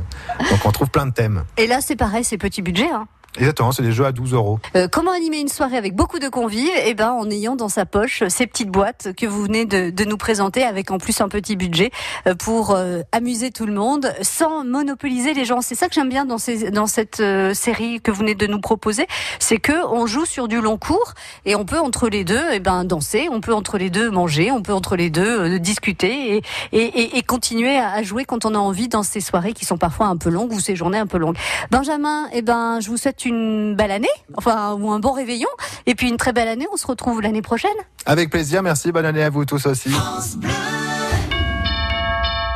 donc 0.50 0.60
on 0.66 0.72
trouve 0.72 0.90
plein 0.90 1.06
de 1.06 1.14
thèmes. 1.14 1.46
Et 1.58 1.66
là 1.66 1.80
c'est 1.80 1.96
pareil, 1.96 2.26
c'est 2.26 2.38
petit 2.38 2.62
budget. 2.62 2.90
Hein. 2.92 3.08
Exactement, 3.38 3.72
c'est 3.72 3.84
des 3.84 3.92
jeux 3.92 4.06
à 4.06 4.12
12 4.12 4.34
euros. 4.34 4.60
Euh, 4.76 4.88
comment 4.90 5.12
animer 5.12 5.40
une 5.40 5.50
soirée 5.50 5.78
avec 5.78 5.96
beaucoup 5.96 6.20
de 6.20 6.30
convives? 6.30 6.70
Eh 6.86 6.94
ben, 6.94 7.12
en 7.12 7.30
ayant 7.30 7.56
dans 7.56 7.70
sa 7.70 7.86
poche 7.86 8.24
ces 8.30 8.48
petites 8.48 8.70
boîtes 8.70 9.10
que 9.18 9.26
vous 9.26 9.44
venez 9.44 9.66
de, 9.66 9.90
de 9.90 10.06
nous 10.06 10.18
présenter, 10.18 10.64
avec 10.64 10.90
en 10.92 10.98
plus 10.98 11.20
un 11.20 11.28
petit 11.28 11.56
budget 11.56 11.92
euh, 12.28 12.36
pour 12.36 12.72
euh, 12.72 13.02
amuser 13.12 13.52
tout 13.52 13.66
le 13.66 13.74
monde, 13.74 14.14
sans 14.22 14.64
monopoliser 14.64 15.34
les 15.34 15.44
gens. 15.44 15.62
C'est 15.62 15.76
ça 15.76 15.88
que 15.88 15.94
j'aime 15.94 16.10
bien 16.10 16.26
dans, 16.26 16.38
ces, 16.38 16.72
dans 16.72 16.88
cette 16.88 17.22
série 17.54 18.00
que 18.02 18.12
vous 18.12 18.20
venez 18.20 18.36
de 18.36 18.48
nous 18.48 18.60
proposer, 18.60 19.08
c'est 19.40 19.58
que 19.58 19.86
on 19.88 20.08
joue 20.08 20.26
sur 20.26 20.48
du 20.48 20.62
long 20.62 20.78
cours 20.78 21.14
et 21.46 21.56
on 21.56 21.66
peut 21.66 21.80
entre 21.80 22.08
les 22.10 22.24
deux, 22.24 22.44
eh 22.54 22.60
ben, 22.60 22.86
danser, 22.86 23.28
on 23.32 23.42
peut 23.42 23.54
entre 23.54 23.78
les 23.78 23.90
deux 23.90 24.10
manger, 24.10 24.52
on 24.52 24.62
peut 24.62 24.74
entre 24.74 24.96
les 24.96 25.10
deux 25.10 25.60
discuter 25.60 26.38
et, 26.38 26.44
et, 26.72 27.18
et, 27.18 27.24
continuer 27.24 27.78
à, 27.78 28.02
jouer 28.04 28.26
quand 28.26 28.46
on 28.46 28.56
a 28.56 28.58
envie 28.58 28.88
dans 28.88 29.04
ces 29.04 29.20
soirées 29.20 29.54
qui 29.54 29.66
sont 29.66 29.78
parfois 29.78 30.08
un 30.08 30.18
peu 30.18 30.30
longues 30.30 30.54
ou 30.54 30.60
ces 30.60 30.76
journées 30.76 30.98
un 30.98 31.08
peu 31.08 31.18
longues. 31.18 31.38
Benjamin, 31.72 32.28
eh 32.34 32.42
ben, 32.42 32.80
je 32.80 32.90
vous 32.90 32.98
souhaite 32.98 33.25
une 33.26 33.76
belle 33.76 33.92
année, 33.92 34.08
enfin, 34.36 34.74
ou 34.74 34.92
un 34.92 35.00
bon 35.00 35.12
réveillon. 35.12 35.50
Et 35.86 35.96
puis 35.96 36.08
une 36.08 36.18
très 36.18 36.34
belle 36.34 36.48
année. 36.48 36.68
On 36.72 36.78
se 36.78 36.88
retrouve 36.88 37.22
l'année 37.22 37.42
prochaine. 37.42 37.76
Avec 38.06 38.30
plaisir. 38.30 38.64
Merci. 38.64 38.92
Bonne 38.92 39.06
année 39.06 39.24
à 39.24 39.30
vous 39.30 39.46
tous 39.46 39.66
aussi. 39.66 39.92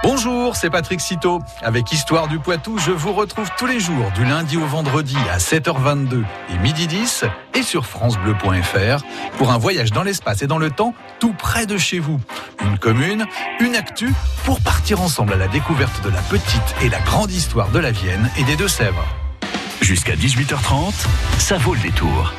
Bonjour, 0.02 0.56
c'est 0.56 0.70
Patrick 0.70 1.02
Citeau. 1.02 1.40
Avec 1.62 1.92
Histoire 1.92 2.28
du 2.30 2.40
Poitou, 2.40 2.78
je 2.78 2.92
vous 2.92 3.12
retrouve 3.12 3.50
tous 3.58 3.66
les 3.66 3.80
jours, 3.80 4.12
du 4.16 4.24
lundi 4.24 4.58
au 4.58 4.66
vendredi 4.66 5.18
à 5.32 5.38
7h22 5.38 6.24
et 6.50 6.58
midi 6.60 6.88
10 6.88 7.26
et 7.54 7.62
sur 7.62 7.86
FranceBleu.fr 7.86 9.04
pour 9.38 9.52
un 9.52 9.58
voyage 9.58 9.92
dans 9.92 10.04
l'espace 10.04 10.42
et 10.42 10.48
dans 10.48 10.58
le 10.58 10.72
temps 10.72 10.94
tout 11.20 11.34
près 11.34 11.66
de 11.66 11.78
chez 11.78 12.00
vous. 12.00 12.20
Une 12.62 12.80
commune, 12.80 13.26
une 13.60 13.76
actu 13.76 14.14
pour 14.46 14.62
partir 14.62 15.02
ensemble 15.02 15.34
à 15.34 15.38
la 15.38 15.48
découverte 15.48 16.04
de 16.04 16.10
la 16.10 16.22
petite 16.22 16.76
et 16.82 16.90
la 16.90 17.00
grande 17.02 17.32
histoire 17.32 17.70
de 17.70 17.80
la 17.80 17.92
Vienne 17.92 18.32
et 18.38 18.44
des 18.46 18.56
Deux-Sèvres. 18.56 19.06
Jusqu'à 19.90 20.14
18h30, 20.14 20.94
ça 21.40 21.58
vaut 21.58 21.74
le 21.74 21.80
détour. 21.80 22.32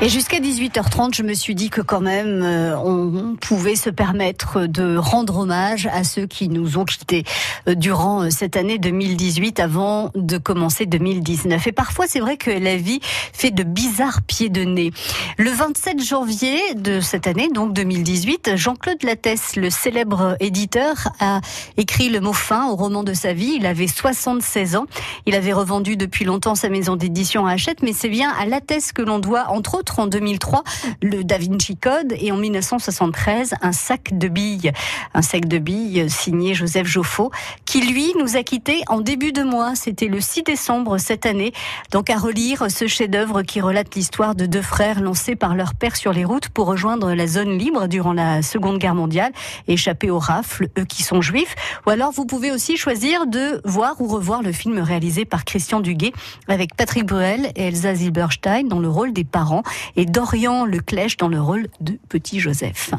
Et 0.00 0.08
jusqu'à 0.08 0.40
18h30, 0.40 1.14
je 1.14 1.22
me 1.22 1.34
suis 1.34 1.54
dit 1.54 1.70
que 1.70 1.80
quand 1.80 2.00
même, 2.00 2.42
euh, 2.42 2.76
on 2.78 3.36
pouvait 3.36 3.76
se 3.76 3.90
permettre 3.90 4.66
de 4.66 4.96
rendre 4.96 5.38
hommage 5.38 5.86
à 5.92 6.02
ceux 6.02 6.26
qui 6.26 6.48
nous 6.48 6.78
ont 6.78 6.84
quittés 6.84 7.24
euh, 7.68 7.74
durant 7.74 8.22
euh, 8.22 8.30
cette 8.30 8.56
année 8.56 8.78
2018 8.78 9.60
avant 9.60 10.10
de 10.14 10.36
commencer 10.38 10.86
2019. 10.86 11.66
Et 11.66 11.72
parfois, 11.72 12.06
c'est 12.08 12.20
vrai 12.20 12.36
que 12.36 12.50
la 12.50 12.76
vie 12.76 13.00
fait 13.02 13.50
de 13.50 13.62
bizarres 13.62 14.22
pieds 14.22 14.48
de 14.48 14.62
nez. 14.62 14.90
Le 15.38 15.50
27 15.50 16.02
janvier 16.02 16.58
de 16.74 17.00
cette 17.00 17.26
année, 17.26 17.48
donc 17.48 17.72
2018, 17.72 18.56
Jean-Claude 18.56 19.02
Lattès, 19.02 19.56
le 19.56 19.70
célèbre 19.70 20.36
éditeur, 20.40 21.08
a 21.20 21.40
écrit 21.76 22.08
le 22.08 22.20
mot 22.20 22.32
fin 22.32 22.68
au 22.68 22.76
roman 22.76 23.04
de 23.04 23.14
sa 23.14 23.32
vie. 23.32 23.54
Il 23.58 23.66
avait 23.66 23.88
76 23.88 24.76
ans. 24.76 24.86
Il 25.26 25.34
avait 25.34 25.52
revendu 25.52 25.96
depuis 25.96 26.24
longtemps 26.24 26.54
sa 26.54 26.68
maison 26.68 26.93
d'édition 26.96 27.46
à 27.46 27.52
Hachette, 27.52 27.82
mais 27.82 27.92
c'est 27.92 28.08
bien 28.08 28.30
à 28.38 28.46
Lattès 28.46 28.92
que 28.92 29.02
l'on 29.02 29.18
doit, 29.18 29.50
entre 29.50 29.76
autres, 29.76 29.98
en 29.98 30.06
2003 30.06 30.64
le 31.02 31.24
Da 31.24 31.38
Vinci 31.38 31.76
Code 31.76 32.14
et 32.18 32.32
en 32.32 32.36
1973 32.36 33.54
un 33.62 33.72
sac 33.72 34.16
de 34.16 34.28
billes, 34.28 34.72
un 35.14 35.22
sac 35.22 35.46
de 35.46 35.58
billes 35.58 36.08
signé 36.08 36.54
Joseph 36.54 36.86
Joffo 36.86 37.30
qui 37.64 37.80
lui 37.80 38.12
nous 38.18 38.36
a 38.36 38.42
quittés 38.42 38.82
en 38.88 39.00
début 39.00 39.32
de 39.32 39.42
mois, 39.42 39.74
c'était 39.74 40.08
le 40.08 40.20
6 40.20 40.42
décembre 40.44 40.98
cette 40.98 41.26
année. 41.26 41.52
Donc 41.90 42.10
à 42.10 42.16
relire 42.16 42.70
ce 42.70 42.86
chef-d'œuvre 42.86 43.42
qui 43.42 43.60
relate 43.60 43.94
l'histoire 43.94 44.34
de 44.34 44.46
deux 44.46 44.62
frères 44.62 45.00
lancés 45.00 45.36
par 45.36 45.54
leur 45.54 45.74
père 45.74 45.96
sur 45.96 46.12
les 46.12 46.24
routes 46.24 46.48
pour 46.48 46.66
rejoindre 46.66 47.14
la 47.14 47.26
zone 47.26 47.58
libre 47.58 47.88
durant 47.88 48.12
la 48.12 48.42
Seconde 48.42 48.78
Guerre 48.78 48.94
mondiale 48.94 49.32
échapper 49.68 50.10
aux 50.10 50.18
rafles, 50.18 50.68
eux 50.78 50.84
qui 50.84 51.02
sont 51.02 51.20
juifs. 51.20 51.54
Ou 51.86 51.90
alors 51.90 52.12
vous 52.12 52.26
pouvez 52.26 52.50
aussi 52.50 52.76
choisir 52.76 53.26
de 53.26 53.60
voir 53.64 54.00
ou 54.00 54.06
revoir 54.06 54.42
le 54.42 54.52
film 54.52 54.78
réalisé 54.78 55.24
par 55.24 55.44
Christian 55.44 55.80
Duguay 55.80 56.12
avec 56.48 56.76
Bruel 57.02 57.50
et 57.56 57.68
Elsa 57.68 57.94
Zilberstein 57.94 58.68
dans 58.68 58.78
le 58.78 58.88
rôle 58.88 59.12
des 59.12 59.24
parents 59.24 59.62
et 59.96 60.06
Dorian 60.06 60.64
Leclèche 60.64 61.16
dans 61.16 61.28
le 61.28 61.40
rôle 61.40 61.68
de 61.80 61.98
Petit 62.08 62.40
Joseph. 62.40 62.90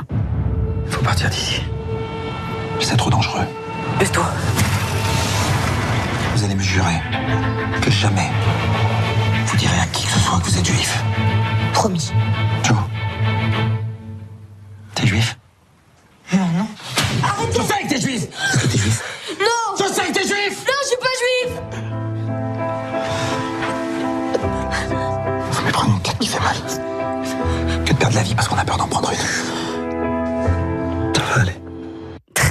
Faut 0.87 1.03
partir 1.03 1.29
d'ici. 1.29 1.61
C'est 2.79 2.97
trop 2.97 3.09
dangereux. 3.09 3.45
Baisse-toi. 3.99 4.25
Vous 6.35 6.43
allez 6.43 6.55
me 6.55 6.61
jurer 6.61 6.99
que 7.81 7.91
jamais 7.91 8.29
vous 9.45 9.57
direz 9.57 9.79
à 9.79 9.85
qui 9.87 10.05
que 10.05 10.11
ce 10.11 10.19
soit 10.19 10.39
que 10.39 10.45
vous 10.45 10.57
êtes 10.57 10.65
juif. 10.65 11.03
Promis. 11.73 12.11
Joe. 12.63 12.77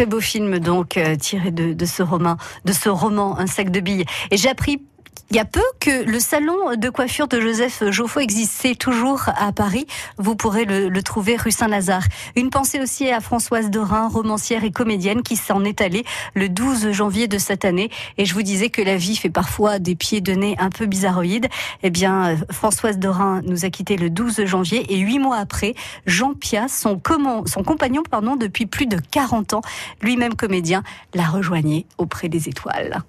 Très 0.04 0.10
beau 0.10 0.20
film 0.20 0.58
donc 0.58 0.98
euh, 0.98 1.16
tiré 1.16 1.50
de, 1.50 1.72
de 1.72 1.86
ce 1.86 2.02
roman, 2.02 2.36
de 2.66 2.72
ce 2.74 2.90
roman 2.90 3.38
Un 3.38 3.46
sac 3.46 3.70
de 3.70 3.80
billes. 3.80 4.04
Et 4.30 4.36
j'ai 4.36 4.50
appris 4.50 4.82
il 5.30 5.36
y 5.36 5.40
a 5.40 5.44
peu 5.44 5.62
que 5.80 6.04
le 6.04 6.20
salon 6.20 6.76
de 6.76 6.88
coiffure 6.90 7.28
de 7.28 7.40
Joseph 7.40 7.82
Joffo 7.90 8.20
existait 8.20 8.74
toujours 8.74 9.22
à 9.36 9.52
Paris. 9.52 9.86
Vous 10.18 10.36
pourrez 10.36 10.64
le, 10.64 11.02
trouver 11.02 11.36
rue 11.36 11.50
Saint-Lazare. 11.50 12.04
Une 12.36 12.50
pensée 12.50 12.80
aussi 12.80 13.10
à 13.10 13.20
Françoise 13.20 13.70
Dorin, 13.70 14.08
romancière 14.08 14.64
et 14.64 14.70
comédienne, 14.70 15.22
qui 15.22 15.36
s'en 15.36 15.64
est 15.64 15.80
allée 15.80 16.04
le 16.34 16.48
12 16.48 16.92
janvier 16.92 17.26
de 17.26 17.38
cette 17.38 17.64
année. 17.64 17.90
Et 18.16 18.26
je 18.26 18.34
vous 18.34 18.42
disais 18.42 18.70
que 18.70 18.82
la 18.82 18.96
vie 18.96 19.16
fait 19.16 19.30
parfois 19.30 19.78
des 19.78 19.94
pieds 19.94 20.20
de 20.20 20.32
nez 20.32 20.56
un 20.58 20.70
peu 20.70 20.86
bizarroïdes. 20.86 21.48
Eh 21.82 21.90
bien, 21.90 22.36
Françoise 22.50 22.98
Dorin 22.98 23.42
nous 23.44 23.64
a 23.64 23.70
quitté 23.70 23.96
le 23.96 24.10
12 24.10 24.44
janvier 24.44 24.92
et 24.92 24.98
huit 24.98 25.18
mois 25.18 25.38
après, 25.38 25.74
Jean 26.06 26.34
Piat, 26.34 26.68
son, 26.68 26.98
compagnon 26.98 28.02
depuis 28.36 28.66
plus 28.66 28.86
de 28.86 28.98
40 29.10 29.54
ans, 29.54 29.62
lui-même 30.00 30.34
comédien, 30.34 30.82
l'a 31.14 31.26
rejoigné 31.26 31.86
auprès 31.98 32.28
des 32.28 32.48
étoiles. 32.48 33.02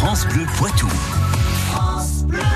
France 0.00 0.24
Bleu 0.28 0.46
Poitou. 0.56 1.19